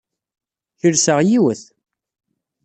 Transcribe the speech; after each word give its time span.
Kelseɣ 0.79 1.19
yiwet. 1.27 1.61